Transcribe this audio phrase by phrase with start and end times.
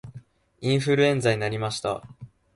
[0.61, 2.01] インフルエンザになりました